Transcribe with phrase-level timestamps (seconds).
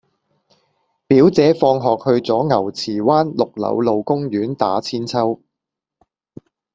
[1.05, 5.39] 表姐放學去左牛池灣綠柳路公園打韆鞦